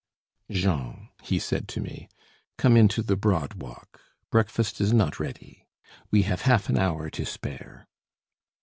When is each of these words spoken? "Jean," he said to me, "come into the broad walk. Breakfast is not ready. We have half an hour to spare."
"Jean," 0.49 1.09
he 1.21 1.37
said 1.37 1.67
to 1.67 1.79
me, 1.79 2.09
"come 2.57 2.75
into 2.75 3.03
the 3.03 3.15
broad 3.15 3.53
walk. 3.61 4.01
Breakfast 4.31 4.81
is 4.81 4.91
not 4.91 5.19
ready. 5.19 5.67
We 6.09 6.23
have 6.23 6.41
half 6.41 6.69
an 6.69 6.77
hour 6.79 7.11
to 7.11 7.23
spare." 7.23 7.87